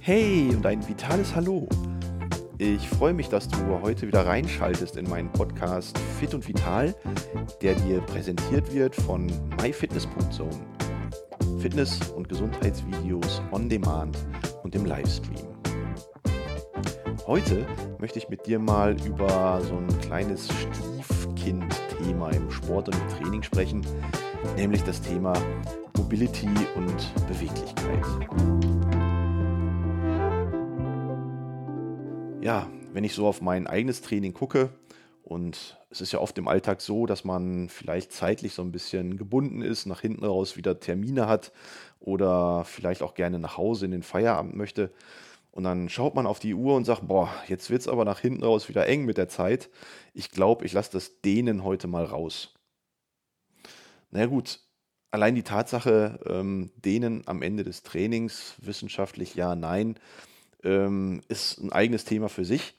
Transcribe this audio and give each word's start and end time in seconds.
Hey 0.00 0.48
und 0.54 0.66
ein 0.66 0.86
vitales 0.88 1.34
Hallo. 1.34 1.68
Ich 2.58 2.88
freue 2.88 3.14
mich, 3.14 3.28
dass 3.28 3.48
du 3.48 3.58
heute 3.80 4.06
wieder 4.06 4.26
reinschaltest 4.26 4.96
in 4.96 5.08
meinen 5.08 5.30
Podcast 5.30 5.96
Fit 6.18 6.34
und 6.34 6.48
Vital, 6.48 6.94
der 7.62 7.74
dir 7.74 8.00
präsentiert 8.00 8.74
wird 8.74 8.94
von 8.94 9.26
myfitness.zone. 9.62 10.50
Fitness- 11.60 12.10
und 12.10 12.28
Gesundheitsvideos 12.28 13.40
on 13.52 13.68
Demand 13.68 14.18
und 14.62 14.74
im 14.74 14.84
Livestream. 14.84 15.48
Heute 17.26 17.64
möchte 17.98 18.18
ich 18.18 18.28
mit 18.28 18.46
dir 18.46 18.58
mal 18.58 18.96
über 19.06 19.60
so 19.62 19.76
ein 19.76 20.00
kleines 20.00 20.48
Stiefkind-Thema 20.48 22.30
im 22.30 22.50
Sport 22.50 22.88
und 22.88 22.96
im 22.96 23.08
Training 23.16 23.42
sprechen, 23.42 23.86
nämlich 24.56 24.82
das 24.82 25.00
Thema 25.00 25.34
Mobility 25.96 26.48
und 26.76 27.28
Beweglichkeit. 27.28 28.04
Ja, 32.42 32.68
wenn 32.92 33.04
ich 33.04 33.14
so 33.14 33.26
auf 33.26 33.40
mein 33.40 33.66
eigenes 33.66 34.02
Training 34.02 34.32
gucke, 34.32 34.70
und 35.30 35.78
es 35.90 36.00
ist 36.00 36.10
ja 36.10 36.18
oft 36.18 36.36
im 36.38 36.48
Alltag 36.48 36.80
so, 36.80 37.06
dass 37.06 37.22
man 37.22 37.68
vielleicht 37.68 38.12
zeitlich 38.12 38.52
so 38.52 38.62
ein 38.62 38.72
bisschen 38.72 39.16
gebunden 39.16 39.62
ist, 39.62 39.86
nach 39.86 40.00
hinten 40.00 40.24
raus 40.24 40.56
wieder 40.56 40.80
Termine 40.80 41.28
hat 41.28 41.52
oder 42.00 42.64
vielleicht 42.64 43.00
auch 43.00 43.14
gerne 43.14 43.38
nach 43.38 43.56
Hause 43.56 43.84
in 43.84 43.92
den 43.92 44.02
Feierabend 44.02 44.56
möchte. 44.56 44.90
Und 45.52 45.64
dann 45.64 45.88
schaut 45.88 46.16
man 46.16 46.26
auf 46.26 46.40
die 46.40 46.54
Uhr 46.54 46.74
und 46.74 46.84
sagt, 46.84 47.06
boah, 47.06 47.28
jetzt 47.46 47.70
wird 47.70 47.82
es 47.82 47.88
aber 47.88 48.04
nach 48.04 48.18
hinten 48.18 48.42
raus 48.42 48.68
wieder 48.68 48.86
eng 48.86 49.04
mit 49.04 49.18
der 49.18 49.28
Zeit. 49.28 49.70
Ich 50.14 50.32
glaube, 50.32 50.64
ich 50.64 50.72
lasse 50.72 50.90
das 50.92 51.20
Dehnen 51.20 51.62
heute 51.62 51.86
mal 51.86 52.04
raus. 52.04 52.52
Na 54.10 54.26
gut, 54.26 54.58
allein 55.10 55.34
die 55.34 55.42
Tatsache, 55.42 56.20
ähm, 56.26 56.70
Dehnen 56.76 57.22
am 57.26 57.42
Ende 57.42 57.64
des 57.64 57.82
Trainings, 57.82 58.54
wissenschaftlich 58.58 59.34
ja, 59.34 59.54
nein, 59.54 59.96
ähm, 60.62 61.22
ist 61.28 61.58
ein 61.58 61.72
eigenes 61.72 62.04
Thema 62.04 62.28
für 62.28 62.44
sich. 62.44 62.74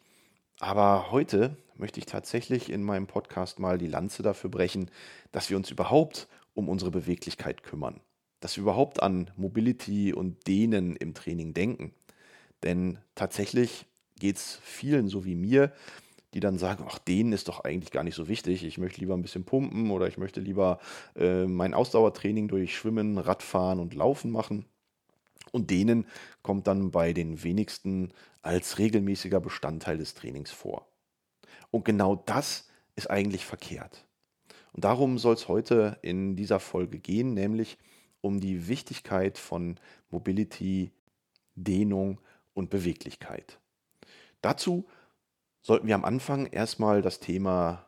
Aber 0.59 1.11
heute 1.11 1.57
möchte 1.75 1.99
ich 1.99 2.05
tatsächlich 2.05 2.71
in 2.71 2.83
meinem 2.83 3.07
Podcast 3.07 3.59
mal 3.59 3.77
die 3.77 3.87
Lanze 3.87 4.21
dafür 4.23 4.49
brechen, 4.49 4.91
dass 5.31 5.49
wir 5.49 5.57
uns 5.57 5.71
überhaupt 5.71 6.27
um 6.53 6.69
unsere 6.69 6.91
Beweglichkeit 6.91 7.63
kümmern. 7.63 7.99
Dass 8.39 8.55
wir 8.55 8.61
überhaupt 8.61 9.01
an 9.01 9.31
Mobility 9.35 10.13
und 10.13 10.47
Dehnen 10.47 10.95
im 10.95 11.13
Training 11.13 11.53
denken. 11.53 11.93
Denn 12.63 12.99
tatsächlich 13.15 13.85
geht 14.19 14.37
es 14.37 14.59
vielen 14.61 15.07
so 15.07 15.25
wie 15.25 15.35
mir, 15.35 15.71
die 16.33 16.39
dann 16.39 16.57
sagen, 16.57 16.85
ach, 16.87 16.99
denen 16.99 17.33
ist 17.33 17.47
doch 17.47 17.63
eigentlich 17.63 17.91
gar 17.91 18.03
nicht 18.03 18.15
so 18.15 18.27
wichtig. 18.27 18.63
Ich 18.63 18.77
möchte 18.77 19.01
lieber 19.01 19.15
ein 19.15 19.21
bisschen 19.21 19.43
pumpen 19.43 19.91
oder 19.91 20.07
ich 20.07 20.17
möchte 20.17 20.39
lieber 20.39 20.79
äh, 21.15 21.45
mein 21.45 21.73
Ausdauertraining 21.73 22.47
durch 22.47 22.75
Schwimmen, 22.75 23.17
Radfahren 23.17 23.79
und 23.79 23.93
Laufen 23.93 24.31
machen. 24.31 24.65
Und 25.51 25.69
denen 25.69 26.05
kommt 26.43 26.67
dann 26.67 26.91
bei 26.91 27.13
den 27.13 27.43
wenigsten 27.43 28.13
als 28.41 28.77
regelmäßiger 28.77 29.41
Bestandteil 29.41 29.97
des 29.97 30.13
Trainings 30.13 30.51
vor. 30.51 30.87
Und 31.71 31.85
genau 31.85 32.15
das 32.15 32.69
ist 32.95 33.09
eigentlich 33.09 33.45
verkehrt. 33.45 34.05
Und 34.73 34.85
darum 34.85 35.17
soll 35.17 35.33
es 35.33 35.47
heute 35.47 35.97
in 36.01 36.35
dieser 36.35 36.59
Folge 36.59 36.99
gehen, 36.99 37.33
nämlich 37.33 37.77
um 38.21 38.39
die 38.39 38.67
Wichtigkeit 38.67 39.37
von 39.37 39.77
Mobility, 40.09 40.91
Dehnung 41.55 42.19
und 42.53 42.69
Beweglichkeit. 42.69 43.59
Dazu 44.41 44.85
sollten 45.61 45.87
wir 45.87 45.95
am 45.95 46.05
Anfang 46.05 46.47
erstmal 46.47 47.01
das 47.01 47.19
Thema 47.19 47.87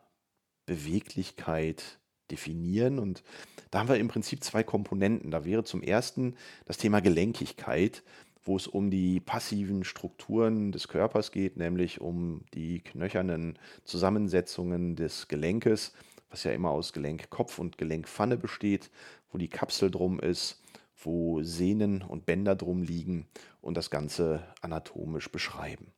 Beweglichkeit 0.66 1.98
definieren 2.30 2.98
und 2.98 3.22
da 3.70 3.80
haben 3.80 3.88
wir 3.88 3.96
im 3.96 4.08
Prinzip 4.08 4.42
zwei 4.42 4.62
Komponenten. 4.62 5.30
Da 5.30 5.44
wäre 5.44 5.64
zum 5.64 5.82
ersten 5.82 6.36
das 6.64 6.78
Thema 6.78 7.00
Gelenkigkeit, 7.00 8.02
wo 8.42 8.56
es 8.56 8.66
um 8.66 8.90
die 8.90 9.20
passiven 9.20 9.84
Strukturen 9.84 10.72
des 10.72 10.88
Körpers 10.88 11.32
geht, 11.32 11.56
nämlich 11.56 12.00
um 12.00 12.44
die 12.54 12.80
knöchernen 12.80 13.58
Zusammensetzungen 13.84 14.96
des 14.96 15.28
Gelenkes, 15.28 15.92
was 16.30 16.44
ja 16.44 16.52
immer 16.52 16.70
aus 16.70 16.92
Gelenkkopf 16.92 17.58
und 17.58 17.78
Gelenkpfanne 17.78 18.36
besteht, 18.36 18.90
wo 19.30 19.38
die 19.38 19.48
Kapsel 19.48 19.90
drum 19.90 20.20
ist 20.20 20.62
wo 21.04 21.42
Sehnen 21.42 22.02
und 22.02 22.26
Bänder 22.26 22.54
drum 22.54 22.82
liegen 22.82 23.26
und 23.60 23.76
das 23.76 23.90
Ganze 23.90 24.42
anatomisch 24.60 25.30
beschreiben. 25.30 25.92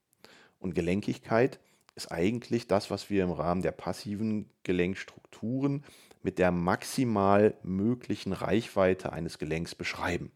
Und 0.58 0.74
Gelenkigkeit 0.74 1.60
ist 1.94 2.12
eigentlich 2.12 2.66
das, 2.66 2.90
was 2.90 3.10
wir 3.10 3.24
im 3.24 3.30
Rahmen 3.30 3.62
der 3.62 3.72
passiven 3.72 4.50
Gelenkstrukturen 4.62 5.84
mit 6.22 6.38
der 6.38 6.52
maximal 6.52 7.54
möglichen 7.62 8.32
Reichweite 8.32 9.12
eines 9.12 9.38
Gelenks 9.38 9.74
beschreiben. 9.74 10.30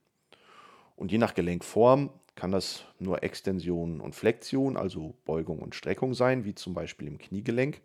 Und 0.96 1.12
je 1.12 1.18
nach 1.18 1.34
Gelenkform 1.34 2.10
kann 2.34 2.52
das 2.52 2.84
nur 2.98 3.22
Extension 3.22 4.00
und 4.00 4.14
Flexion, 4.14 4.76
also 4.76 5.14
Beugung 5.24 5.58
und 5.58 5.74
Streckung 5.74 6.14
sein, 6.14 6.44
wie 6.44 6.54
zum 6.54 6.74
Beispiel 6.74 7.08
im 7.08 7.18
Kniegelenk. 7.18 7.80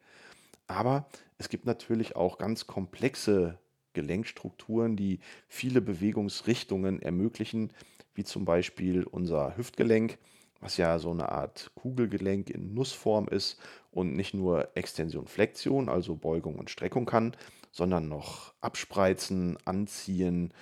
Aber 0.67 1.07
es 1.37 1.49
gibt 1.49 1.65
natürlich 1.65 2.15
auch 2.15 2.37
ganz 2.37 2.67
komplexe 2.67 3.59
Gelenkstrukturen, 3.93 4.95
die 4.95 5.19
viele 5.47 5.81
Bewegungsrichtungen 5.81 7.01
ermöglichen, 7.01 7.71
wie 8.13 8.23
zum 8.23 8.45
Beispiel 8.45 9.03
unser 9.03 9.57
Hüftgelenk, 9.57 10.17
was 10.65 10.77
ja 10.77 10.97
so 10.97 11.11
eine 11.11 11.29
Art 11.29 11.71
Kugelgelenk 11.75 12.49
in 12.49 12.73
Nussform 12.73 13.27
ist 13.27 13.59
und 13.91 14.15
nicht 14.15 14.33
nur 14.33 14.75
Extension, 14.75 15.27
Flexion, 15.27 15.89
also 15.89 16.15
Beugung 16.15 16.55
und 16.55 16.71
Streckung 16.71 17.05
kann, 17.05 17.37
sondern 17.71 18.07
noch 18.07 18.55
abspreizen, 18.61 19.57
anziehen, 19.65 20.55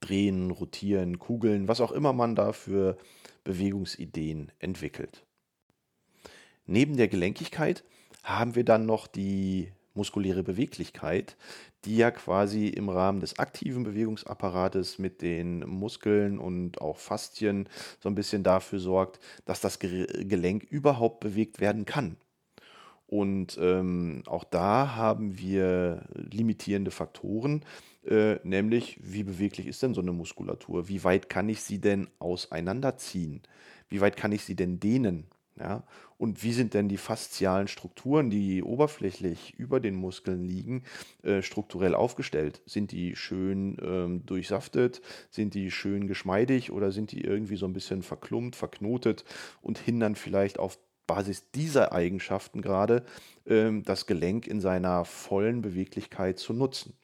drehen, 0.00 0.50
rotieren, 0.50 1.18
kugeln, 1.18 1.68
was 1.68 1.82
auch 1.82 1.92
immer 1.92 2.14
man 2.14 2.34
da 2.34 2.54
für 2.54 2.96
Bewegungsideen 3.44 4.50
entwickelt. 4.58 5.26
Neben 6.64 6.96
der 6.96 7.08
Gelenkigkeit 7.08 7.84
haben 8.22 8.54
wir 8.54 8.64
dann 8.64 8.86
noch 8.86 9.06
die 9.06 9.72
muskuläre 9.94 10.42
Beweglichkeit, 10.42 11.36
die 11.84 11.96
ja 11.96 12.10
quasi 12.10 12.68
im 12.68 12.88
Rahmen 12.88 13.20
des 13.20 13.38
aktiven 13.38 13.82
Bewegungsapparates 13.84 14.98
mit 14.98 15.22
den 15.22 15.60
Muskeln 15.60 16.38
und 16.38 16.80
auch 16.80 16.98
Faszien 16.98 17.68
so 18.00 18.08
ein 18.08 18.14
bisschen 18.14 18.42
dafür 18.42 18.78
sorgt, 18.78 19.20
dass 19.44 19.60
das 19.60 19.78
Gelenk 19.78 20.64
überhaupt 20.64 21.20
bewegt 21.20 21.60
werden 21.60 21.84
kann. 21.84 22.16
Und 23.06 23.58
ähm, 23.60 24.22
auch 24.26 24.44
da 24.44 24.96
haben 24.96 25.36
wir 25.38 26.06
limitierende 26.14 26.90
Faktoren, 26.90 27.62
äh, 28.06 28.36
nämlich 28.42 28.98
wie 29.02 29.22
beweglich 29.22 29.66
ist 29.66 29.82
denn 29.82 29.92
so 29.92 30.00
eine 30.00 30.12
Muskulatur? 30.12 30.88
Wie 30.88 31.04
weit 31.04 31.28
kann 31.28 31.50
ich 31.50 31.60
sie 31.62 31.78
denn 31.78 32.08
auseinanderziehen? 32.20 33.42
Wie 33.90 34.00
weit 34.00 34.16
kann 34.16 34.32
ich 34.32 34.44
sie 34.44 34.56
denn 34.56 34.80
dehnen? 34.80 35.26
Ja? 35.58 35.84
Und 36.18 36.42
wie 36.42 36.52
sind 36.52 36.74
denn 36.74 36.88
die 36.88 36.96
faszialen 36.96 37.68
Strukturen, 37.68 38.30
die 38.30 38.62
oberflächlich 38.62 39.54
über 39.54 39.80
den 39.80 39.94
Muskeln 39.94 40.44
liegen, 40.44 40.84
äh, 41.22 41.42
strukturell 41.42 41.94
aufgestellt? 41.94 42.62
Sind 42.66 42.92
die 42.92 43.16
schön 43.16 43.76
ähm, 43.82 44.26
durchsaftet? 44.26 45.02
Sind 45.30 45.54
die 45.54 45.70
schön 45.70 46.06
geschmeidig 46.06 46.70
oder 46.72 46.92
sind 46.92 47.12
die 47.12 47.22
irgendwie 47.22 47.56
so 47.56 47.66
ein 47.66 47.72
bisschen 47.72 48.02
verklumpt, 48.02 48.56
verknotet 48.56 49.24
und 49.60 49.78
hindern 49.78 50.14
vielleicht 50.14 50.58
auf 50.58 50.78
Basis 51.06 51.50
dieser 51.50 51.92
Eigenschaften 51.92 52.62
gerade 52.62 53.04
ähm, 53.46 53.82
das 53.82 54.06
Gelenk 54.06 54.46
in 54.46 54.60
seiner 54.60 55.04
vollen 55.04 55.60
Beweglichkeit 55.60 56.38
zu 56.38 56.52
nutzen? 56.52 56.94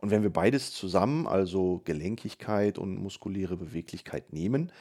Und 0.00 0.10
wenn 0.10 0.22
wir 0.22 0.30
beides 0.30 0.72
zusammen, 0.72 1.26
also 1.26 1.82
Gelenkigkeit 1.84 2.78
und 2.78 2.96
muskuläre 2.96 3.56
Beweglichkeit 3.56 4.32
nehmen, 4.32 4.72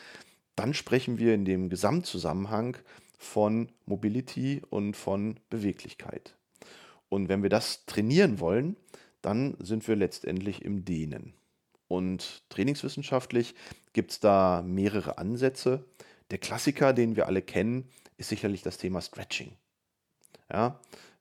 dann 0.57 0.73
sprechen 0.73 1.19
wir 1.19 1.34
in 1.34 1.45
dem 1.45 1.69
Gesamtzusammenhang 1.69 2.78
von 3.18 3.69
Mobility 3.85 4.62
und 4.69 4.97
von 4.97 5.40
Beweglichkeit. 5.50 6.35
Und 7.09 7.29
wenn 7.29 7.44
wir 7.44 7.50
das 7.50 7.85
trainieren 7.85 8.40
wollen, 8.40 8.75
dann 9.22 9.56
sind 9.59 9.88
wir 9.88 9.96
letztendlich 9.96 10.66
im 10.66 10.84
Dehnen. 10.84 11.34
Und 11.88 12.44
trainingswissenschaftlich 12.50 13.55
gibt 13.93 14.11
es 14.11 14.20
da 14.20 14.64
mehrere 14.66 15.20
Ansätze. 15.20 15.85
Der 16.32 16.40
Klassiker, 16.40 16.91
den 16.91 17.16
wir 17.16 17.28
alle 17.28 17.43
kennen, 17.43 17.90
ist 18.17 18.29
sicherlich 18.29 18.64
das 18.64 18.78
Thema 18.78 18.99
Stretching. 19.02 19.52
Ja, 20.52 20.79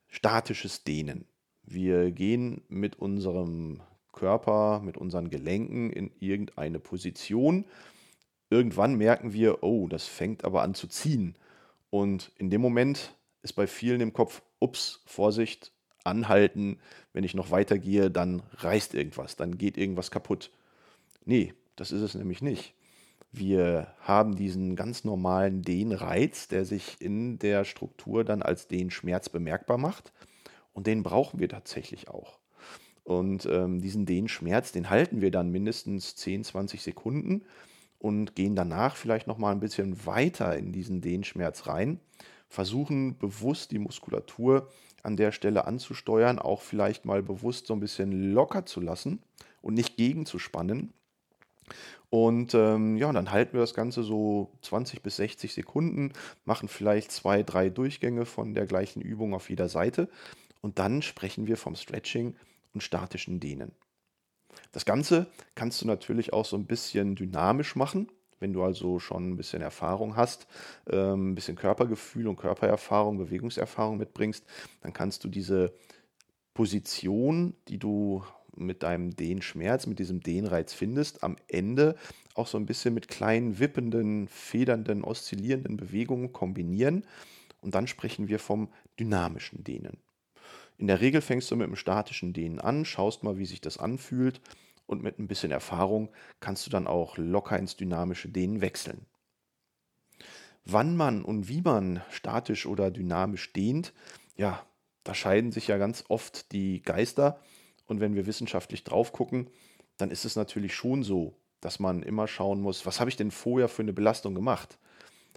statisches 0.08 0.82
Dehnen. 0.82 1.26
Wir 1.62 2.10
gehen 2.10 2.62
mit 2.68 2.96
unserem 2.96 3.82
Körper, 4.12 4.80
mit 4.80 4.96
unseren 4.96 5.28
Gelenken 5.28 5.90
in 5.90 6.10
irgendeine 6.20 6.78
Position 6.78 7.66
irgendwann 8.50 8.96
merken 8.96 9.32
wir, 9.32 9.62
oh, 9.62 9.88
das 9.88 10.06
fängt 10.06 10.44
aber 10.44 10.62
an 10.62 10.74
zu 10.74 10.86
ziehen. 10.86 11.36
Und 11.90 12.32
in 12.36 12.50
dem 12.50 12.60
Moment 12.60 13.14
ist 13.42 13.54
bei 13.54 13.66
vielen 13.66 14.00
im 14.00 14.12
Kopf, 14.12 14.42
ups, 14.58 15.02
Vorsicht, 15.06 15.72
anhalten, 16.06 16.78
wenn 17.12 17.24
ich 17.24 17.34
noch 17.34 17.50
weitergehe, 17.50 18.10
dann 18.10 18.42
reißt 18.58 18.94
irgendwas, 18.94 19.36
dann 19.36 19.58
geht 19.58 19.76
irgendwas 19.76 20.10
kaputt. 20.10 20.50
Nee, 21.24 21.54
das 21.74 21.92
ist 21.92 22.02
es 22.02 22.14
nämlich 22.14 22.40
nicht. 22.40 22.74
Wir 23.32 23.88
haben 24.00 24.36
diesen 24.36 24.76
ganz 24.76 25.04
normalen 25.04 25.62
Dehnreiz, 25.62 26.48
der 26.48 26.64
sich 26.64 27.00
in 27.00 27.38
der 27.38 27.64
Struktur 27.64 28.24
dann 28.24 28.40
als 28.40 28.68
Dehnschmerz 28.68 29.28
bemerkbar 29.28 29.76
macht. 29.76 30.12
Und 30.72 30.86
den 30.86 31.02
brauchen 31.02 31.40
wir 31.40 31.48
tatsächlich 31.48 32.08
auch. 32.08 32.38
Und 33.04 33.46
ähm, 33.46 33.80
diesen 33.80 34.06
Dehnschmerz, 34.06 34.72
den 34.72 34.90
halten 34.90 35.20
wir 35.20 35.30
dann 35.30 35.50
mindestens 35.50 36.16
10, 36.16 36.44
20 36.44 36.82
Sekunden 36.82 37.44
und 37.98 38.34
gehen 38.34 38.54
danach 38.54 38.96
vielleicht 38.96 39.26
nochmal 39.26 39.52
ein 39.52 39.60
bisschen 39.60 40.06
weiter 40.06 40.56
in 40.56 40.72
diesen 40.72 41.00
Dehnschmerz 41.00 41.66
rein, 41.66 42.00
versuchen 42.48 43.18
bewusst 43.18 43.70
die 43.70 43.78
Muskulatur 43.78 44.68
an 45.02 45.16
der 45.16 45.32
Stelle 45.32 45.66
anzusteuern, 45.66 46.38
auch 46.38 46.62
vielleicht 46.62 47.04
mal 47.04 47.22
bewusst 47.22 47.66
so 47.66 47.74
ein 47.74 47.80
bisschen 47.80 48.32
locker 48.32 48.66
zu 48.66 48.80
lassen 48.80 49.20
und 49.62 49.74
nicht 49.74 49.96
gegenzuspannen. 49.96 50.92
Und 52.10 52.54
ähm, 52.54 52.96
ja, 52.96 53.12
dann 53.12 53.32
halten 53.32 53.54
wir 53.54 53.60
das 53.60 53.74
Ganze 53.74 54.02
so 54.02 54.52
20 54.62 55.02
bis 55.02 55.16
60 55.16 55.52
Sekunden, 55.52 56.12
machen 56.44 56.68
vielleicht 56.68 57.10
zwei, 57.10 57.42
drei 57.42 57.68
Durchgänge 57.68 58.26
von 58.26 58.54
der 58.54 58.66
gleichen 58.66 59.00
Übung 59.00 59.34
auf 59.34 59.50
jeder 59.50 59.68
Seite 59.68 60.08
und 60.60 60.78
dann 60.78 61.02
sprechen 61.02 61.46
wir 61.46 61.56
vom 61.56 61.74
Stretching 61.74 62.36
und 62.74 62.82
statischen 62.82 63.40
Dehnen. 63.40 63.72
Das 64.72 64.84
Ganze 64.84 65.26
kannst 65.54 65.82
du 65.82 65.86
natürlich 65.86 66.32
auch 66.32 66.44
so 66.44 66.56
ein 66.56 66.66
bisschen 66.66 67.14
dynamisch 67.14 67.76
machen, 67.76 68.08
wenn 68.40 68.52
du 68.52 68.62
also 68.62 68.98
schon 68.98 69.30
ein 69.30 69.36
bisschen 69.36 69.62
Erfahrung 69.62 70.16
hast, 70.16 70.46
ähm, 70.90 71.32
ein 71.32 71.34
bisschen 71.34 71.56
Körpergefühl 71.56 72.28
und 72.28 72.36
Körpererfahrung, 72.36 73.18
Bewegungserfahrung 73.18 73.96
mitbringst, 73.96 74.44
dann 74.82 74.92
kannst 74.92 75.24
du 75.24 75.28
diese 75.28 75.72
Position, 76.54 77.54
die 77.68 77.78
du 77.78 78.22
mit 78.56 78.82
deinem 78.82 79.14
Dehnschmerz, 79.14 79.86
mit 79.86 79.98
diesem 79.98 80.20
Dehnreiz 80.20 80.72
findest, 80.72 81.22
am 81.22 81.36
Ende 81.48 81.96
auch 82.34 82.46
so 82.46 82.58
ein 82.58 82.66
bisschen 82.66 82.94
mit 82.94 83.08
kleinen 83.08 83.58
wippenden, 83.58 84.28
federnden, 84.28 85.04
oszillierenden 85.04 85.76
Bewegungen 85.76 86.32
kombinieren. 86.32 87.04
Und 87.60 87.74
dann 87.74 87.86
sprechen 87.86 88.28
wir 88.28 88.38
vom 88.38 88.68
dynamischen 88.98 89.64
Dehnen. 89.64 89.98
In 90.78 90.86
der 90.86 91.00
Regel 91.00 91.20
fängst 91.20 91.50
du 91.50 91.56
mit 91.56 91.66
dem 91.66 91.76
statischen 91.76 92.32
Dehnen 92.32 92.60
an, 92.60 92.84
schaust 92.84 93.22
mal, 93.22 93.38
wie 93.38 93.46
sich 93.46 93.60
das 93.60 93.78
anfühlt 93.78 94.40
und 94.86 95.02
mit 95.02 95.18
ein 95.18 95.28
bisschen 95.28 95.50
Erfahrung 95.50 96.10
kannst 96.40 96.66
du 96.66 96.70
dann 96.70 96.86
auch 96.86 97.16
locker 97.16 97.58
ins 97.58 97.76
dynamische 97.76 98.28
Dehnen 98.28 98.60
wechseln. 98.60 99.06
Wann 100.64 100.96
man 100.96 101.24
und 101.24 101.48
wie 101.48 101.62
man 101.62 102.02
statisch 102.10 102.66
oder 102.66 102.90
dynamisch 102.90 103.52
dehnt, 103.52 103.92
ja, 104.36 104.66
da 105.04 105.14
scheiden 105.14 105.52
sich 105.52 105.68
ja 105.68 105.78
ganz 105.78 106.04
oft 106.08 106.50
die 106.52 106.82
Geister. 106.82 107.40
Und 107.86 108.00
wenn 108.00 108.16
wir 108.16 108.26
wissenschaftlich 108.26 108.82
drauf 108.82 109.12
gucken, 109.12 109.48
dann 109.96 110.10
ist 110.10 110.24
es 110.24 110.34
natürlich 110.34 110.74
schon 110.74 111.04
so, 111.04 111.36
dass 111.60 111.78
man 111.78 112.02
immer 112.02 112.26
schauen 112.26 112.60
muss, 112.60 112.84
was 112.84 112.98
habe 112.98 113.10
ich 113.10 113.16
denn 113.16 113.30
vorher 113.30 113.68
für 113.68 113.82
eine 113.82 113.92
Belastung 113.92 114.34
gemacht? 114.34 114.78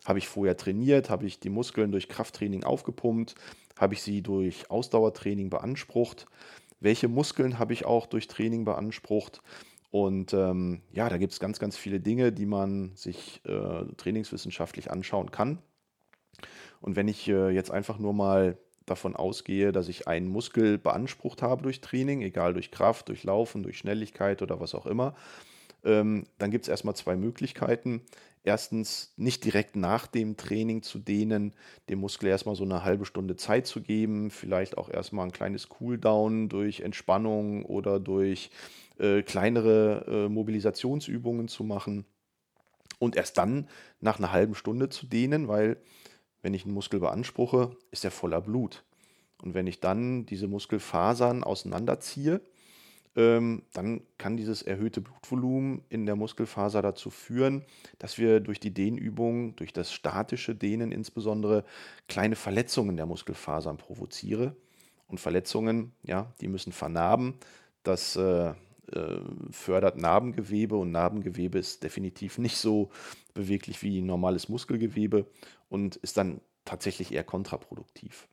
Habe 0.06 0.20
ich 0.20 0.28
vorher 0.28 0.58
trainiert? 0.58 1.10
Habe 1.10 1.28
ich 1.28 1.40
die 1.40 1.50
Muskeln 1.50 1.92
durch 1.92 2.10
Krafttraining 2.10 2.64
aufgepumpt? 2.64 3.36
Habe 3.80 3.94
ich 3.94 4.02
sie 4.02 4.22
durch 4.22 4.70
Ausdauertraining 4.70 5.50
beansprucht? 5.50 6.28
Welche 6.82 7.08
Muskeln 7.08 7.60
habe 7.60 7.74
ich 7.74 7.86
auch 7.86 8.06
durch 8.06 8.28
Training 8.28 8.66
beansprucht? 8.66 9.42
Und 9.90 10.34
ähm, 10.34 10.82
ja, 10.92 11.10
da 11.10 11.18
gibt 11.18 11.34
es 11.34 11.40
ganz, 11.40 11.60
ganz 11.60 11.78
viele 11.78 12.00
Dinge, 12.00 12.32
die 12.32 12.46
man 12.46 12.92
sich 12.96 13.42
äh, 13.46 13.86
trainingswissenschaftlich 13.98 14.92
anschauen 14.92 15.32
kann. 15.32 15.60
Und 16.82 16.96
wenn 16.96 17.08
ich 17.08 17.28
äh, 17.28 17.50
jetzt 17.50 17.72
einfach 17.72 18.00
nur 18.00 18.14
mal 18.14 18.58
davon 18.86 19.16
ausgehe, 19.16 19.72
dass 19.72 19.88
ich 19.88 20.08
einen 20.08 20.28
Muskel 20.28 20.78
beansprucht 20.78 21.42
habe 21.42 21.64
durch 21.64 21.82
Training, 21.82 22.22
egal 22.22 22.54
durch 22.54 22.72
Kraft, 22.72 23.08
durch 23.08 23.24
Laufen, 23.24 23.64
durch 23.64 23.78
Schnelligkeit 23.78 24.42
oder 24.42 24.60
was 24.60 24.76
auch 24.76 24.86
immer, 24.86 25.16
ähm, 25.84 26.26
dann 26.38 26.52
gibt 26.52 26.66
es 26.66 26.70
erstmal 26.70 26.96
zwei 26.96 27.16
Möglichkeiten. 27.16 28.02
Erstens, 28.44 29.14
nicht 29.18 29.44
direkt 29.44 29.76
nach 29.76 30.08
dem 30.08 30.38
Training 30.38 30.82
zu 30.82 30.98
dehnen, 30.98 31.54
dem 31.90 32.00
Muskel 32.00 32.30
erstmal 32.30 32.56
so 32.56 32.64
eine 32.64 32.84
halbe 32.84 33.06
Stunde 33.06 33.36
Zeit 33.36 33.68
zu 33.68 33.82
geben, 33.82 34.32
vielleicht 34.32 34.78
auch 34.78 34.90
erstmal 34.90 35.26
ein 35.26 35.34
kleines 35.34 35.68
Cooldown 35.68 36.48
durch 36.48 36.80
Entspannung 36.80 37.66
oder 37.66 38.00
durch 38.00 38.50
äh, 38.98 39.24
kleinere 39.24 40.06
äh, 40.08 40.30
Mobilisationsübungen 40.30 41.50
zu 41.50 41.64
machen 41.66 42.06
und 42.98 43.16
erst 43.16 43.38
dann 43.38 43.68
nach 44.00 44.20
einer 44.20 44.32
halben 44.32 44.56
Stunde 44.56 44.90
zu 44.90 45.06
dehnen, 45.06 45.48
weil 45.48 45.78
wenn 46.42 46.54
ich 46.54 46.64
einen 46.64 46.74
Muskel 46.74 47.00
beanspruche, 47.00 47.76
ist 47.92 48.06
er 48.06 48.12
voller 48.12 48.42
Blut. 48.42 48.84
Und 49.42 49.54
wenn 49.54 49.68
ich 49.68 49.80
dann 49.80 50.26
diese 50.26 50.48
Muskelfasern 50.48 51.44
auseinanderziehe, 51.44 52.42
dann 53.16 54.02
kann 54.18 54.38
dieses 54.38 54.62
erhöhte 54.62 55.02
Blutvolumen 55.02 55.82
in 55.90 56.06
der 56.06 56.16
Muskelfaser 56.16 56.82
dazu 56.82 57.10
führen, 57.10 57.66
dass 57.98 58.18
wir 58.18 58.40
durch 58.40 58.60
die 58.62 58.74
Dehnübung, 58.74 59.56
durch 59.58 59.74
das 59.74 59.92
statische 59.92 60.56
Dehnen 60.56 60.92
insbesondere, 60.92 61.66
kleine 62.08 62.36
Verletzungen 62.36 62.96
der 62.96 63.08
Muskelfasern 63.08 63.78
provoziere. 63.78 64.56
Und 65.08 65.20
Verletzungen, 65.20 65.92
ja, 66.04 66.32
die 66.40 66.48
müssen 66.48 66.72
vernarben. 66.72 67.34
Das 67.84 68.16
äh, 68.16 68.54
äh, 68.94 69.20
fördert 69.52 69.98
Narbengewebe 69.98 70.78
und 70.78 70.92
Narbengewebe 70.92 71.60
ist 71.60 71.84
definitiv 71.84 72.38
nicht 72.38 72.58
so 72.58 72.90
beweglich 73.34 73.84
wie 73.84 74.02
normales 74.02 74.48
Muskelgewebe 74.50 75.26
und 75.68 75.98
ist 75.98 76.16
dann 76.16 76.40
tatsächlich 76.64 77.12
eher 77.12 77.24
kontraproduktiv. 77.26 78.29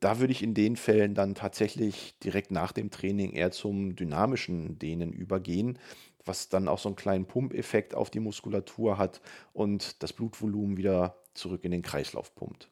Da 0.00 0.20
würde 0.20 0.32
ich 0.32 0.42
in 0.42 0.54
den 0.54 0.76
Fällen 0.76 1.14
dann 1.14 1.34
tatsächlich 1.34 2.14
direkt 2.22 2.50
nach 2.50 2.72
dem 2.72 2.90
Training 2.90 3.32
eher 3.32 3.50
zum 3.50 3.96
dynamischen 3.96 4.78
Dehnen 4.78 5.12
übergehen, 5.12 5.78
was 6.24 6.48
dann 6.48 6.68
auch 6.68 6.78
so 6.78 6.88
einen 6.88 6.96
kleinen 6.96 7.26
Pumpeffekt 7.26 7.94
auf 7.94 8.10
die 8.10 8.20
Muskulatur 8.20 8.98
hat 8.98 9.20
und 9.52 10.02
das 10.02 10.12
Blutvolumen 10.12 10.76
wieder 10.76 11.16
zurück 11.34 11.64
in 11.64 11.70
den 11.70 11.82
Kreislauf 11.82 12.34
pumpt. 12.34 12.68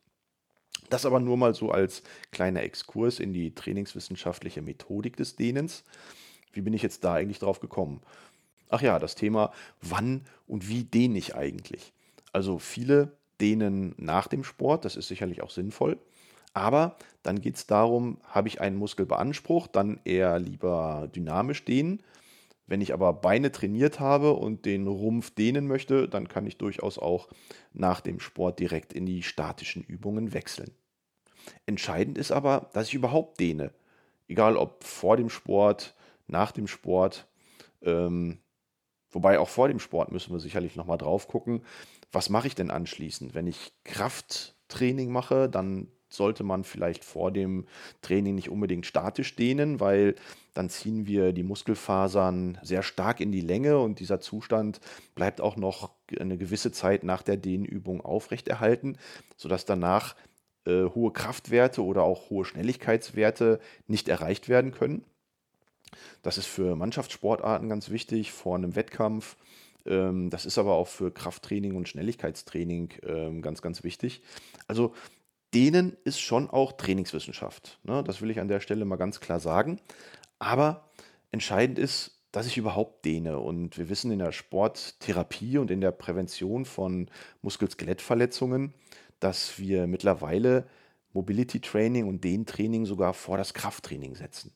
Das 0.90 1.06
aber 1.06 1.20
nur 1.20 1.36
mal 1.36 1.54
so 1.54 1.70
als 1.70 2.02
kleiner 2.30 2.62
Exkurs 2.62 3.18
in 3.18 3.32
die 3.32 3.54
trainingswissenschaftliche 3.54 4.62
Methodik 4.62 5.16
des 5.16 5.36
Dehnens. 5.36 5.84
Wie 6.52 6.60
bin 6.60 6.74
ich 6.74 6.82
jetzt 6.82 7.02
da 7.04 7.14
eigentlich 7.14 7.38
drauf 7.38 7.60
gekommen? 7.60 8.00
Ach 8.68 8.82
ja, 8.82 8.98
das 8.98 9.14
Thema, 9.14 9.52
wann 9.80 10.22
und 10.46 10.68
wie 10.68 10.84
dehne 10.84 11.18
ich 11.18 11.34
eigentlich? 11.34 11.92
Also 12.32 12.58
viele 12.58 13.16
dehnen 13.40 13.94
nach 13.96 14.26
dem 14.28 14.44
Sport, 14.44 14.84
das 14.84 14.96
ist 14.96 15.08
sicherlich 15.08 15.42
auch 15.42 15.50
sinnvoll. 15.50 15.98
Aber 16.56 16.96
dann 17.22 17.42
geht 17.42 17.56
es 17.56 17.66
darum, 17.66 18.16
habe 18.22 18.48
ich 18.48 18.62
einen 18.62 18.78
Muskel 18.78 19.04
beansprucht, 19.04 19.76
dann 19.76 20.00
eher 20.06 20.38
lieber 20.38 21.06
dynamisch 21.14 21.66
dehnen. 21.66 22.02
Wenn 22.66 22.80
ich 22.80 22.94
aber 22.94 23.12
Beine 23.12 23.52
trainiert 23.52 24.00
habe 24.00 24.32
und 24.32 24.64
den 24.64 24.86
Rumpf 24.86 25.32
dehnen 25.32 25.66
möchte, 25.66 26.08
dann 26.08 26.28
kann 26.28 26.46
ich 26.46 26.56
durchaus 26.56 26.98
auch 26.98 27.28
nach 27.74 28.00
dem 28.00 28.20
Sport 28.20 28.58
direkt 28.58 28.94
in 28.94 29.04
die 29.04 29.22
statischen 29.22 29.82
Übungen 29.82 30.32
wechseln. 30.32 30.70
Entscheidend 31.66 32.16
ist 32.16 32.32
aber, 32.32 32.70
dass 32.72 32.88
ich 32.88 32.94
überhaupt 32.94 33.38
dehne. 33.38 33.74
Egal 34.26 34.56
ob 34.56 34.82
vor 34.82 35.18
dem 35.18 35.28
Sport, 35.28 35.94
nach 36.26 36.52
dem 36.52 36.68
Sport. 36.68 37.28
Ähm, 37.82 38.38
wobei 39.10 39.38
auch 39.38 39.50
vor 39.50 39.68
dem 39.68 39.78
Sport 39.78 40.10
müssen 40.10 40.32
wir 40.32 40.40
sicherlich 40.40 40.74
nochmal 40.74 40.96
drauf 40.96 41.28
gucken, 41.28 41.66
was 42.12 42.30
mache 42.30 42.46
ich 42.46 42.54
denn 42.54 42.70
anschließend? 42.70 43.34
Wenn 43.34 43.46
ich 43.46 43.74
Krafttraining 43.84 45.12
mache, 45.12 45.50
dann 45.50 45.88
sollte 46.08 46.44
man 46.44 46.64
vielleicht 46.64 47.04
vor 47.04 47.30
dem 47.30 47.66
Training 48.02 48.34
nicht 48.34 48.50
unbedingt 48.50 48.86
statisch 48.86 49.36
dehnen, 49.36 49.80
weil 49.80 50.14
dann 50.54 50.70
ziehen 50.70 51.06
wir 51.06 51.32
die 51.32 51.42
Muskelfasern 51.42 52.58
sehr 52.62 52.82
stark 52.82 53.20
in 53.20 53.32
die 53.32 53.40
Länge 53.40 53.78
und 53.78 54.00
dieser 54.00 54.20
Zustand 54.20 54.80
bleibt 55.14 55.40
auch 55.40 55.56
noch 55.56 55.90
eine 56.18 56.38
gewisse 56.38 56.72
Zeit 56.72 57.04
nach 57.04 57.22
der 57.22 57.36
Dehnübung 57.36 58.00
aufrechterhalten, 58.00 58.98
sodass 59.36 59.64
danach 59.64 60.14
äh, 60.66 60.84
hohe 60.84 61.12
Kraftwerte 61.12 61.84
oder 61.84 62.02
auch 62.02 62.30
hohe 62.30 62.44
Schnelligkeitswerte 62.44 63.60
nicht 63.86 64.08
erreicht 64.08 64.48
werden 64.48 64.72
können. 64.72 65.04
Das 66.22 66.38
ist 66.38 66.46
für 66.46 66.76
Mannschaftssportarten 66.76 67.68
ganz 67.68 67.90
wichtig, 67.90 68.32
vor 68.32 68.56
einem 68.56 68.74
Wettkampf. 68.74 69.36
Ähm, 69.84 70.30
das 70.30 70.46
ist 70.46 70.58
aber 70.58 70.74
auch 70.74 70.88
für 70.88 71.12
Krafttraining 71.12 71.76
und 71.76 71.88
Schnelligkeitstraining 71.88 72.90
ähm, 73.04 73.42
ganz, 73.42 73.62
ganz 73.62 73.84
wichtig. 73.84 74.22
Also 74.66 74.94
denen 75.56 75.96
ist 76.04 76.20
schon 76.20 76.50
auch 76.50 76.72
Trainingswissenschaft. 76.72 77.80
Ne? 77.82 78.04
Das 78.04 78.20
will 78.20 78.30
ich 78.30 78.40
an 78.40 78.48
der 78.48 78.60
Stelle 78.60 78.84
mal 78.84 78.96
ganz 78.96 79.20
klar 79.20 79.40
sagen. 79.40 79.80
Aber 80.38 80.90
entscheidend 81.30 81.78
ist, 81.78 82.22
dass 82.30 82.46
ich 82.46 82.58
überhaupt 82.58 83.04
dehne. 83.04 83.38
Und 83.38 83.78
wir 83.78 83.88
wissen 83.88 84.10
in 84.10 84.18
der 84.18 84.32
Sporttherapie 84.32 85.58
und 85.58 85.70
in 85.70 85.80
der 85.80 85.92
Prävention 85.92 86.66
von 86.66 87.10
Muskel-Skelettverletzungen, 87.40 88.74
dass 89.20 89.58
wir 89.58 89.86
mittlerweile 89.86 90.66
Mobility 91.14 91.60
Training 91.60 92.06
und 92.06 92.22
Dehntraining 92.24 92.84
sogar 92.84 93.14
vor 93.14 93.38
das 93.38 93.54
Krafttraining 93.54 94.14
setzen 94.14 94.52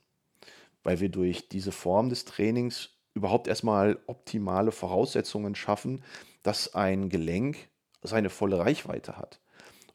weil 0.82 1.00
wir 1.00 1.08
durch 1.08 1.48
diese 1.48 1.72
Form 1.72 2.08
des 2.08 2.24
Trainings 2.24 2.90
überhaupt 3.14 3.48
erstmal 3.48 3.98
optimale 4.06 4.72
Voraussetzungen 4.72 5.54
schaffen, 5.54 6.02
dass 6.42 6.74
ein 6.74 7.08
Gelenk 7.08 7.68
seine 8.02 8.30
volle 8.30 8.58
Reichweite 8.58 9.16
hat. 9.16 9.40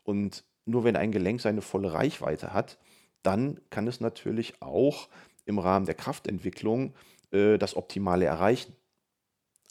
Und 0.03 0.43
nur 0.65 0.83
wenn 0.83 0.95
ein 0.95 1.11
Gelenk 1.11 1.41
seine 1.41 1.61
volle 1.61 1.93
Reichweite 1.93 2.53
hat, 2.53 2.77
dann 3.23 3.59
kann 3.69 3.87
es 3.87 4.01
natürlich 4.01 4.61
auch 4.61 5.09
im 5.45 5.59
Rahmen 5.59 5.85
der 5.85 5.95
Kraftentwicklung 5.95 6.93
äh, 7.31 7.57
das 7.57 7.75
Optimale 7.75 8.25
erreichen. 8.25 8.75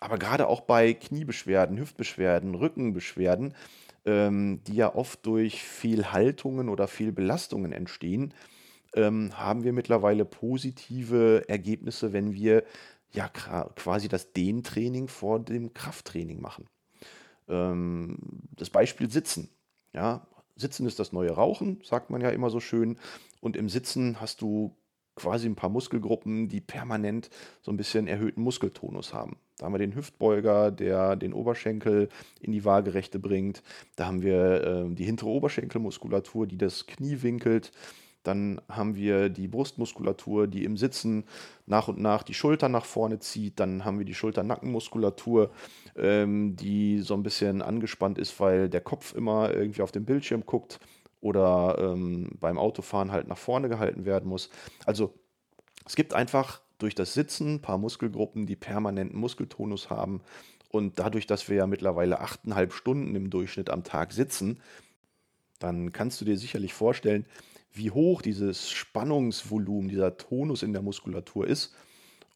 Aber 0.00 0.18
gerade 0.18 0.48
auch 0.48 0.60
bei 0.62 0.92
Kniebeschwerden, 0.92 1.78
Hüftbeschwerden, 1.78 2.54
Rückenbeschwerden, 2.54 3.54
ähm, 4.04 4.60
die 4.66 4.74
ja 4.74 4.94
oft 4.94 5.24
durch 5.24 5.62
Fehlhaltungen 5.62 6.68
oder 6.68 6.88
Fehlbelastungen 6.88 7.72
entstehen, 7.72 8.34
ähm, 8.94 9.36
haben 9.38 9.64
wir 9.64 9.72
mittlerweile 9.72 10.24
positive 10.24 11.48
Ergebnisse, 11.48 12.12
wenn 12.12 12.34
wir 12.34 12.64
ja 13.12 13.28
quasi 13.28 14.08
das 14.08 14.32
Dehntraining 14.32 15.08
vor 15.08 15.40
dem 15.40 15.72
Krafttraining 15.72 16.40
machen. 16.40 16.66
Ähm, 17.48 18.18
das 18.56 18.70
Beispiel 18.70 19.10
Sitzen. 19.10 19.48
Ja, 19.92 20.26
Sitzen 20.56 20.86
ist 20.86 20.98
das 20.98 21.12
neue 21.12 21.32
Rauchen, 21.32 21.80
sagt 21.82 22.10
man 22.10 22.20
ja 22.20 22.30
immer 22.30 22.50
so 22.50 22.60
schön. 22.60 22.98
Und 23.40 23.56
im 23.56 23.68
Sitzen 23.68 24.20
hast 24.20 24.40
du 24.40 24.76
quasi 25.16 25.48
ein 25.48 25.56
paar 25.56 25.70
Muskelgruppen, 25.70 26.48
die 26.48 26.60
permanent 26.60 27.30
so 27.62 27.70
ein 27.70 27.76
bisschen 27.76 28.08
erhöhten 28.08 28.42
Muskeltonus 28.42 29.14
haben. 29.14 29.36
Da 29.58 29.66
haben 29.66 29.74
wir 29.74 29.78
den 29.78 29.94
Hüftbeuger, 29.94 30.72
der 30.72 31.14
den 31.16 31.32
Oberschenkel 31.32 32.08
in 32.40 32.52
die 32.52 32.64
Waagerechte 32.64 33.18
bringt. 33.18 33.62
Da 33.96 34.06
haben 34.06 34.22
wir 34.22 34.64
äh, 34.64 34.94
die 34.94 35.04
hintere 35.04 35.30
Oberschenkelmuskulatur, 35.30 36.46
die 36.46 36.58
das 36.58 36.86
Knie 36.86 37.22
winkelt. 37.22 37.70
Dann 38.24 38.60
haben 38.68 38.96
wir 38.96 39.28
die 39.28 39.46
Brustmuskulatur, 39.46 40.48
die 40.48 40.64
im 40.64 40.76
Sitzen 40.76 41.24
nach 41.66 41.88
und 41.88 42.00
nach 42.00 42.22
die 42.22 42.34
Schultern 42.34 42.72
nach 42.72 42.86
vorne 42.86 43.20
zieht. 43.20 43.60
Dann 43.60 43.84
haben 43.84 43.98
wir 43.98 44.06
die 44.06 44.14
Schulter-Nackenmuskulatur, 44.14 45.50
ähm, 45.96 46.56
die 46.56 47.00
so 47.00 47.14
ein 47.14 47.22
bisschen 47.22 47.62
angespannt 47.62 48.18
ist, 48.18 48.40
weil 48.40 48.68
der 48.68 48.80
Kopf 48.80 49.14
immer 49.14 49.52
irgendwie 49.52 49.82
auf 49.82 49.92
den 49.92 50.04
Bildschirm 50.04 50.44
guckt 50.46 50.80
oder 51.20 51.76
ähm, 51.78 52.30
beim 52.40 52.58
Autofahren 52.58 53.12
halt 53.12 53.28
nach 53.28 53.38
vorne 53.38 53.68
gehalten 53.68 54.04
werden 54.04 54.28
muss. 54.28 54.50
Also 54.84 55.14
es 55.86 55.94
gibt 55.94 56.14
einfach 56.14 56.60
durch 56.78 56.94
das 56.94 57.14
Sitzen 57.14 57.54
ein 57.54 57.62
paar 57.62 57.78
Muskelgruppen, 57.78 58.46
die 58.46 58.56
permanenten 58.56 59.18
Muskeltonus 59.18 59.90
haben. 59.90 60.22
Und 60.70 60.98
dadurch, 60.98 61.26
dass 61.26 61.48
wir 61.48 61.56
ja 61.56 61.66
mittlerweile 61.66 62.20
achteinhalb 62.20 62.72
Stunden 62.72 63.14
im 63.14 63.30
Durchschnitt 63.30 63.70
am 63.70 63.84
Tag 63.84 64.12
sitzen, 64.12 64.60
dann 65.58 65.92
kannst 65.92 66.20
du 66.20 66.24
dir 66.24 66.36
sicherlich 66.36 66.74
vorstellen, 66.74 67.26
wie 67.74 67.90
hoch 67.90 68.22
dieses 68.22 68.70
Spannungsvolumen, 68.70 69.88
dieser 69.88 70.16
Tonus 70.16 70.62
in 70.62 70.72
der 70.72 70.82
Muskulatur 70.82 71.46
ist. 71.46 71.74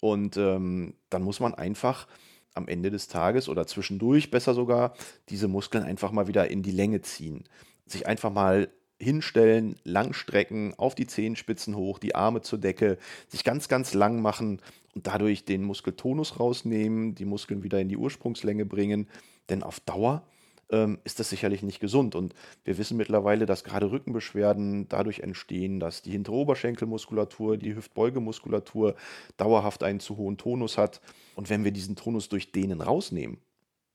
Und 0.00 0.36
ähm, 0.36 0.94
dann 1.10 1.22
muss 1.22 1.40
man 1.40 1.54
einfach 1.54 2.06
am 2.54 2.68
Ende 2.68 2.90
des 2.90 3.08
Tages 3.08 3.48
oder 3.48 3.66
zwischendurch 3.66 4.30
besser 4.30 4.52
sogar 4.52 4.94
diese 5.28 5.48
Muskeln 5.48 5.84
einfach 5.84 6.12
mal 6.12 6.28
wieder 6.28 6.50
in 6.50 6.62
die 6.62 6.72
Länge 6.72 7.00
ziehen. 7.02 7.44
Sich 7.86 8.06
einfach 8.06 8.32
mal 8.32 8.68
hinstellen, 9.00 9.76
langstrecken, 9.84 10.74
auf 10.76 10.96
die 10.96 11.06
Zehenspitzen 11.06 11.76
hoch, 11.76 12.00
die 12.00 12.16
Arme 12.16 12.42
zur 12.42 12.58
Decke, 12.58 12.98
sich 13.28 13.44
ganz, 13.44 13.68
ganz 13.68 13.94
lang 13.94 14.20
machen 14.20 14.60
und 14.94 15.06
dadurch 15.06 15.44
den 15.44 15.62
Muskeltonus 15.62 16.40
rausnehmen, 16.40 17.14
die 17.14 17.24
Muskeln 17.24 17.62
wieder 17.62 17.80
in 17.80 17.88
die 17.88 17.96
Ursprungslänge 17.96 18.66
bringen. 18.66 19.08
Denn 19.50 19.62
auf 19.62 19.78
Dauer 19.80 20.26
ähm, 20.70 20.98
ist 21.04 21.20
das 21.20 21.30
sicherlich 21.30 21.62
nicht 21.62 21.80
gesund. 21.80 22.14
Und 22.14 22.34
wir 22.64 22.78
wissen 22.78 22.96
mittlerweile, 22.96 23.46
dass 23.46 23.64
gerade 23.64 23.90
Rückenbeschwerden 23.90 24.88
dadurch 24.88 25.20
entstehen, 25.20 25.80
dass 25.80 26.02
die 26.02 26.12
hintere 26.12 26.36
Oberschenkelmuskulatur, 26.36 27.56
die 27.56 27.74
Hüftbeugemuskulatur 27.74 28.94
dauerhaft 29.36 29.82
einen 29.82 30.00
zu 30.00 30.16
hohen 30.16 30.36
Tonus 30.36 30.78
hat. 30.78 31.00
Und 31.34 31.50
wenn 31.50 31.64
wir 31.64 31.72
diesen 31.72 31.96
Tonus 31.96 32.28
durch 32.28 32.52
Dehnen 32.52 32.80
rausnehmen, 32.80 33.38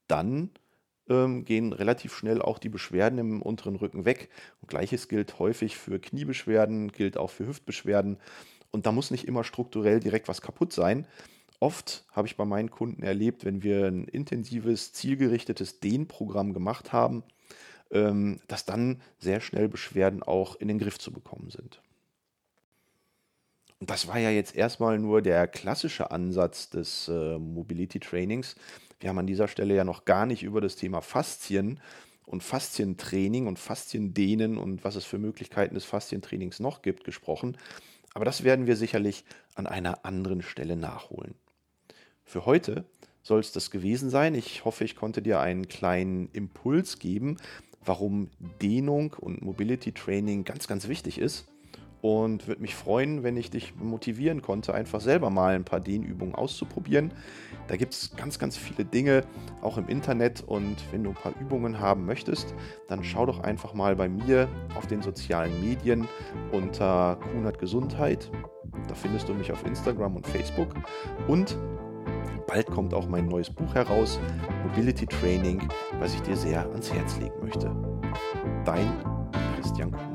dann 0.07 0.49
ähm, 1.09 1.45
gehen 1.45 1.73
relativ 1.73 2.15
schnell 2.15 2.41
auch 2.41 2.59
die 2.59 2.69
Beschwerden 2.69 3.19
im 3.19 3.41
unteren 3.41 3.75
Rücken 3.75 4.05
weg. 4.05 4.29
Und 4.61 4.69
gleiches 4.69 5.07
gilt 5.07 5.39
häufig 5.39 5.77
für 5.77 5.99
Kniebeschwerden, 5.99 6.91
gilt 6.91 7.17
auch 7.17 7.29
für 7.29 7.47
Hüftbeschwerden. 7.47 8.17
Und 8.71 8.85
da 8.85 8.91
muss 8.91 9.11
nicht 9.11 9.27
immer 9.27 9.43
strukturell 9.43 9.99
direkt 9.99 10.27
was 10.27 10.41
kaputt 10.41 10.73
sein, 10.73 11.05
Oft 11.63 12.03
habe 12.11 12.27
ich 12.27 12.35
bei 12.35 12.43
meinen 12.43 12.71
Kunden 12.71 13.03
erlebt, 13.03 13.45
wenn 13.45 13.63
wir 13.63 13.85
ein 13.85 14.03
intensives, 14.03 14.91
zielgerichtetes 14.91 15.79
Dehnprogramm 15.79 16.53
gemacht 16.53 16.91
haben, 16.91 17.23
ähm, 17.89 18.41
dass 18.49 18.65
dann 18.65 19.01
sehr 19.17 19.39
schnell 19.39 19.69
Beschwerden 19.69 20.23
auch 20.23 20.57
in 20.57 20.67
den 20.67 20.77
Griff 20.77 20.99
zu 20.99 21.13
bekommen 21.13 21.51
sind. 21.51 21.81
Und 23.79 23.89
das 23.89 24.09
war 24.09 24.19
ja 24.19 24.29
jetzt 24.29 24.57
erstmal 24.57 24.99
nur 24.99 25.21
der 25.21 25.47
klassische 25.47 26.11
Ansatz 26.11 26.69
des 26.69 27.07
äh, 27.07 27.37
Mobility 27.39 28.01
Trainings. 28.01 28.57
Wir 28.99 29.07
haben 29.07 29.19
an 29.19 29.27
dieser 29.27 29.47
Stelle 29.47 29.73
ja 29.73 29.85
noch 29.85 30.03
gar 30.03 30.25
nicht 30.25 30.43
über 30.43 30.59
das 30.59 30.75
Thema 30.75 30.99
Faszien 30.99 31.79
und 32.25 32.43
Faszientraining 32.43 33.47
und 33.47 33.57
Fasziendehnen 33.57 34.57
und 34.57 34.83
was 34.83 34.97
es 34.97 35.05
für 35.05 35.17
Möglichkeiten 35.17 35.75
des 35.75 35.85
Faszientrainings 35.85 36.59
noch 36.59 36.81
gibt 36.81 37.05
gesprochen. 37.05 37.55
Aber 38.13 38.25
das 38.25 38.43
werden 38.43 38.67
wir 38.67 38.75
sicherlich 38.75 39.23
an 39.55 39.65
einer 39.65 40.03
anderen 40.03 40.41
Stelle 40.41 40.75
nachholen. 40.75 41.35
Für 42.25 42.45
heute 42.45 42.85
soll 43.21 43.39
es 43.39 43.51
das 43.51 43.71
gewesen 43.71 44.09
sein. 44.09 44.35
Ich 44.35 44.65
hoffe, 44.65 44.83
ich 44.83 44.95
konnte 44.95 45.21
dir 45.21 45.39
einen 45.39 45.67
kleinen 45.67 46.29
Impuls 46.33 46.99
geben, 46.99 47.37
warum 47.83 48.29
Dehnung 48.61 49.15
und 49.19 49.41
Mobility 49.41 49.91
Training 49.91 50.43
ganz, 50.43 50.67
ganz 50.67 50.87
wichtig 50.87 51.17
ist. 51.17 51.47
Und 52.01 52.49
würde 52.49 52.61
mich 52.61 52.75
freuen, 52.75 53.23
wenn 53.23 53.37
ich 53.37 53.49
dich 53.49 53.75
motivieren 53.77 54.41
konnte, 54.41 54.73
einfach 54.73 54.99
selber 54.99 55.29
mal 55.29 55.55
ein 55.55 55.63
paar 55.63 55.79
Dehnübungen 55.79 56.35
auszuprobieren. 56.35 57.13
Da 57.69 57.77
gibt 57.77 57.93
es 57.93 58.13
ganz, 58.17 58.39
ganz 58.39 58.57
viele 58.57 58.83
Dinge, 58.83 59.23
auch 59.61 59.77
im 59.77 59.87
Internet. 59.87 60.41
Und 60.41 60.75
wenn 60.91 61.05
du 61.05 61.11
ein 61.11 61.15
paar 61.15 61.33
Übungen 61.39 61.79
haben 61.79 62.05
möchtest, 62.05 62.53
dann 62.89 63.05
schau 63.05 63.25
doch 63.25 63.39
einfach 63.39 63.73
mal 63.73 63.95
bei 63.95 64.09
mir 64.09 64.49
auf 64.75 64.85
den 64.85 65.01
sozialen 65.01 65.61
Medien 65.63 66.09
unter 66.51 67.17
Kunert 67.31 67.57
Gesundheit. 67.57 68.29
Da 68.89 68.95
findest 68.95 69.29
du 69.29 69.33
mich 69.33 69.53
auf 69.53 69.65
Instagram 69.65 70.17
und 70.17 70.27
Facebook. 70.27 70.75
Und 71.29 71.57
Bald 72.53 72.69
kommt 72.69 72.93
auch 72.93 73.07
mein 73.07 73.25
neues 73.25 73.49
Buch 73.49 73.73
heraus, 73.73 74.19
Mobility 74.61 75.07
Training, 75.07 75.67
was 75.99 76.13
ich 76.13 76.21
dir 76.21 76.37
sehr 76.37 76.61
ans 76.69 76.93
Herz 76.93 77.17
legen 77.17 77.33
möchte. 77.41 77.75
Dein 78.63 78.93
Christian 79.55 79.91
Kuhn. 79.91 80.12